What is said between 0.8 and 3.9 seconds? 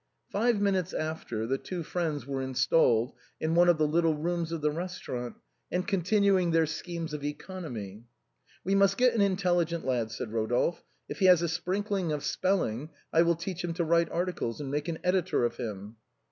after, the two friends were installed in one of the